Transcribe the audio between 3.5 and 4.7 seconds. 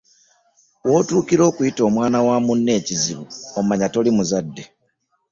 omanya toli muzadde.